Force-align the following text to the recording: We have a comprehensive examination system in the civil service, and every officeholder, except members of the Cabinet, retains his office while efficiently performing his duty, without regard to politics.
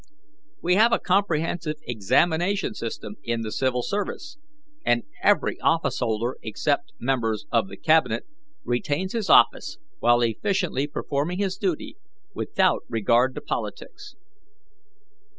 We 0.63 0.73
have 0.77 0.91
a 0.91 0.97
comprehensive 0.97 1.75
examination 1.83 2.73
system 2.73 3.17
in 3.23 3.41
the 3.41 3.51
civil 3.51 3.83
service, 3.83 4.39
and 4.83 5.03
every 5.21 5.57
officeholder, 5.57 6.37
except 6.41 6.93
members 6.97 7.45
of 7.51 7.67
the 7.69 7.77
Cabinet, 7.77 8.25
retains 8.65 9.13
his 9.13 9.29
office 9.29 9.77
while 9.99 10.21
efficiently 10.21 10.87
performing 10.87 11.37
his 11.37 11.55
duty, 11.55 11.97
without 12.33 12.81
regard 12.89 13.35
to 13.35 13.41
politics. 13.41 14.15